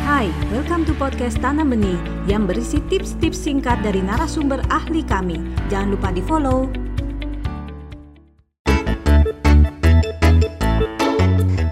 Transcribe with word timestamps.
Hai, 0.00 0.32
welcome 0.48 0.88
to 0.88 0.96
podcast 0.96 1.36
Tanam 1.44 1.76
Benih 1.76 2.00
yang 2.24 2.48
berisi 2.48 2.80
tips-tips 2.88 3.36
singkat 3.36 3.84
dari 3.84 4.00
narasumber 4.00 4.64
ahli 4.72 5.04
kami. 5.04 5.36
Jangan 5.68 5.92
lupa 5.92 6.08
di 6.08 6.24
follow. 6.24 6.72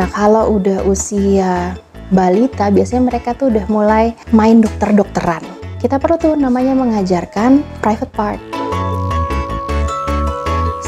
Nah 0.00 0.08
kalau 0.08 0.56
udah 0.56 0.88
usia 0.88 1.76
balita 2.08 2.72
biasanya 2.72 3.12
mereka 3.12 3.36
tuh 3.36 3.52
udah 3.52 3.68
mulai 3.68 4.16
main 4.32 4.64
dokter-dokteran. 4.64 5.44
Kita 5.76 6.00
perlu 6.00 6.16
tuh 6.16 6.32
namanya 6.32 6.72
mengajarkan 6.72 7.60
private 7.84 8.12
part. 8.16 8.40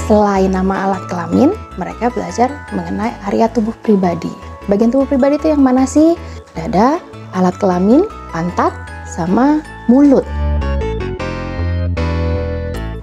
Selain 0.08 0.48
nama 0.48 0.88
alat 0.88 1.04
kelamin, 1.12 1.52
mereka 1.76 2.08
belajar 2.16 2.48
mengenai 2.72 3.12
area 3.28 3.52
tubuh 3.52 3.76
pribadi. 3.84 4.32
Bagian 4.72 4.88
tubuh 4.88 5.04
pribadi 5.04 5.36
itu 5.36 5.52
yang 5.52 5.60
mana 5.60 5.84
sih? 5.84 6.16
Dada, 6.56 6.96
alat 7.36 7.52
kelamin, 7.60 8.08
pantat, 8.32 8.72
sama 9.04 9.60
mulut. 9.92 10.24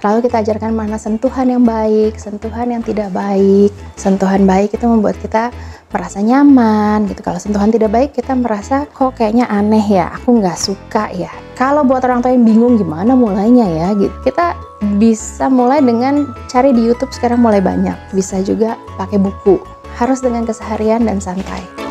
Lalu 0.03 0.27
kita 0.27 0.43
ajarkan 0.43 0.75
mana 0.75 0.99
sentuhan 0.99 1.47
yang 1.47 1.63
baik, 1.63 2.19
sentuhan 2.19 2.75
yang 2.75 2.83
tidak 2.83 3.07
baik. 3.15 3.71
Sentuhan 3.95 4.43
baik 4.43 4.75
itu 4.75 4.83
membuat 4.83 5.15
kita 5.15 5.47
merasa 5.95 6.19
nyaman 6.19 7.07
gitu. 7.07 7.23
Kalau 7.23 7.39
sentuhan 7.39 7.71
tidak 7.71 7.87
baik 7.93 8.11
kita 8.11 8.35
merasa 8.35 8.83
kok 8.91 9.15
kayaknya 9.15 9.47
aneh 9.47 9.79
ya, 9.79 10.11
aku 10.11 10.43
nggak 10.43 10.59
suka 10.59 11.07
ya. 11.15 11.31
Kalau 11.55 11.87
buat 11.87 12.03
orang 12.03 12.19
tua 12.19 12.35
yang 12.35 12.43
bingung 12.43 12.75
gimana 12.75 13.15
mulainya 13.15 13.63
ya 13.63 13.87
gitu, 13.95 14.11
kita 14.27 14.59
bisa 14.99 15.47
mulai 15.47 15.79
dengan 15.79 16.35
cari 16.51 16.75
di 16.75 16.83
YouTube 16.83 17.15
sekarang 17.15 17.39
mulai 17.39 17.63
banyak. 17.63 17.95
Bisa 18.11 18.43
juga 18.43 18.75
pakai 18.99 19.23
buku. 19.23 19.55
Harus 19.95 20.19
dengan 20.19 20.43
keseharian 20.43 21.07
dan 21.07 21.23
santai. 21.23 21.82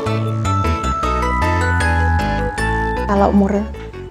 Kalau 3.12 3.28
umur 3.28 3.60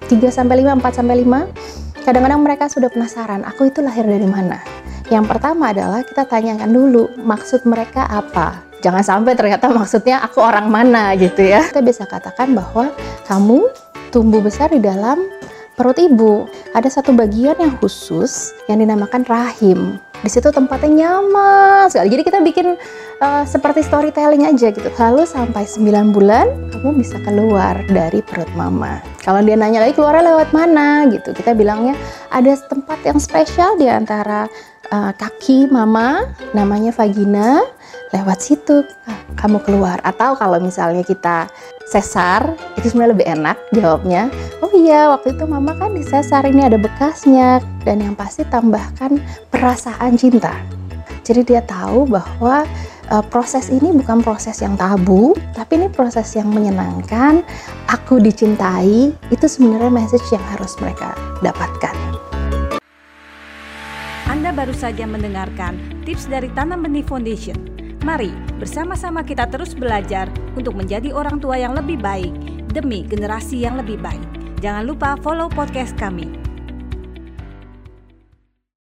3 0.05 0.13
sampai 0.29 0.61
5, 0.61 0.77
4 0.77 0.93
sampai 1.01 1.25
5 1.25 2.05
Kadang-kadang 2.05 2.41
mereka 2.41 2.65
sudah 2.69 2.89
penasaran, 2.89 3.41
aku 3.45 3.69
itu 3.69 3.81
lahir 3.81 4.05
dari 4.05 4.25
mana? 4.25 4.61
Yang 5.09 5.25
pertama 5.29 5.69
adalah 5.69 6.01
kita 6.01 6.25
tanyakan 6.25 6.69
dulu 6.69 7.13
maksud 7.17 7.65
mereka 7.69 8.09
apa. 8.09 8.61
Jangan 8.81 9.01
sampai 9.05 9.37
ternyata 9.37 9.69
maksudnya 9.69 10.21
aku 10.21 10.41
orang 10.41 10.69
mana 10.69 11.13
gitu 11.13 11.45
ya. 11.45 11.61
Kita 11.65 11.85
bisa 11.85 12.09
katakan 12.09 12.57
bahwa 12.57 12.89
kamu 13.29 13.69
tumbuh 14.09 14.41
besar 14.41 14.73
di 14.73 14.81
dalam 14.81 15.29
perut 15.77 15.97
ibu. 16.01 16.49
Ada 16.73 17.01
satu 17.01 17.13
bagian 17.13 17.57
yang 17.61 17.77
khusus 17.77 18.53
yang 18.65 18.81
dinamakan 18.81 19.21
rahim. 19.29 20.01
Di 20.21 20.29
situ 20.29 20.53
tempatnya 20.53 20.89
nyaman 20.89 21.89
sekali. 21.89 22.13
Jadi 22.13 22.23
kita 22.25 22.39
bikin 22.45 22.77
uh, 23.21 23.43
seperti 23.45 23.81
storytelling 23.81 24.45
aja 24.45 24.69
gitu. 24.69 24.85
Lalu 24.85 25.25
sampai 25.25 25.65
9 25.65 26.13
bulan 26.13 26.45
kamu 26.73 27.01
bisa 27.01 27.17
keluar 27.25 27.81
dari 27.89 28.21
perut 28.21 28.49
mama. 28.53 29.01
Kalau 29.25 29.41
dia 29.41 29.57
nanya 29.57 29.85
lagi 29.85 29.97
keluarnya 29.97 30.33
lewat 30.33 30.49
mana 30.53 31.09
gitu, 31.09 31.33
kita 31.33 31.53
bilangnya 31.57 31.97
ada 32.29 32.53
tempat 32.57 33.01
yang 33.05 33.17
spesial 33.17 33.77
di 33.77 33.89
antara 33.89 34.45
uh, 34.93 35.11
kaki 35.13 35.69
mama, 35.69 36.25
namanya 36.53 36.93
vagina, 36.93 37.65
lewat 38.13 38.39
situ 38.41 38.85
kamu 39.41 39.57
keluar. 39.65 39.97
Atau 40.05 40.37
kalau 40.37 40.61
misalnya 40.61 41.01
kita 41.01 41.49
sesar, 41.89 42.55
itu 42.77 42.93
sebenarnya 42.93 43.13
lebih 43.13 43.27
enak 43.27 43.57
jawabnya. 43.73 44.29
Oh 44.71 44.79
iya, 44.79 45.11
waktu 45.11 45.35
itu 45.35 45.43
mama 45.43 45.75
kan 45.75 45.91
di 45.91 45.99
sesar 45.99 46.47
ini 46.47 46.63
ada 46.63 46.79
bekasnya 46.79 47.59
dan 47.83 47.99
yang 47.99 48.15
pasti 48.15 48.47
tambahkan 48.47 49.19
perasaan 49.51 50.15
cinta. 50.15 50.55
Jadi 51.27 51.43
dia 51.43 51.59
tahu 51.59 52.07
bahwa 52.07 52.63
uh, 53.11 53.19
proses 53.19 53.67
ini 53.67 53.91
bukan 53.91 54.23
proses 54.23 54.63
yang 54.63 54.79
tabu, 54.79 55.35
tapi 55.59 55.75
ini 55.75 55.91
proses 55.91 56.39
yang 56.39 56.47
menyenangkan. 56.55 57.43
Aku 57.91 58.23
dicintai, 58.23 59.11
itu 59.11 59.43
sebenarnya 59.43 59.91
message 59.91 60.23
yang 60.31 60.43
harus 60.55 60.79
mereka 60.79 61.19
dapatkan. 61.43 61.95
Anda 64.31 64.55
baru 64.55 64.71
saja 64.71 65.03
mendengarkan 65.03 65.99
tips 66.07 66.31
dari 66.31 66.47
Tanam 66.55 66.87
Benih 66.87 67.03
Foundation. 67.03 67.59
Mari 68.07 68.31
bersama-sama 68.55 69.19
kita 69.27 69.51
terus 69.51 69.75
belajar 69.75 70.31
untuk 70.55 70.79
menjadi 70.79 71.11
orang 71.11 71.43
tua 71.43 71.59
yang 71.59 71.75
lebih 71.75 71.99
baik 71.99 72.31
demi 72.71 73.03
generasi 73.03 73.67
yang 73.67 73.75
lebih 73.75 73.99
baik. 73.99 74.40
Jangan 74.61 74.85
lupa 74.85 75.17
follow 75.25 75.49
podcast 75.49 75.97
kami 75.97 76.50